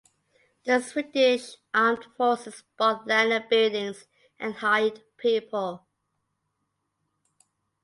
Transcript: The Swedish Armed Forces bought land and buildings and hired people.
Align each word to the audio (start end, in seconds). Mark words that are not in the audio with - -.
The 0.65 0.81
Swedish 0.81 1.57
Armed 1.75 2.05
Forces 2.17 2.63
bought 2.75 3.05
land 3.05 3.31
and 3.33 3.47
buildings 3.47 4.07
and 4.39 4.55
hired 4.55 5.03
people. 5.15 5.85